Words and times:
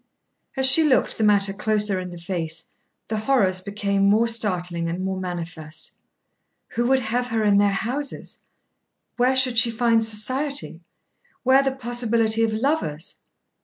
As 0.57 0.65
she 0.65 0.83
looked 0.83 1.15
the 1.19 1.23
matter 1.23 1.53
closer 1.53 1.99
in 1.99 2.09
the 2.09 2.17
face 2.17 2.73
the 3.07 3.17
horrors 3.19 3.61
became 3.61 4.09
more 4.09 4.25
startling 4.27 4.89
and 4.89 4.99
more 5.05 5.19
manifest. 5.19 5.99
Who 6.69 6.87
would 6.87 7.01
have 7.01 7.27
her 7.27 7.43
in 7.43 7.59
their 7.59 7.69
houses? 7.69 8.39
Where 9.17 9.35
should 9.35 9.59
she 9.59 9.69
find 9.69 10.03
society, 10.03 10.81
where 11.43 11.61
the 11.61 11.75
possibility 11.75 12.41
of 12.41 12.51
lovers? 12.51 13.17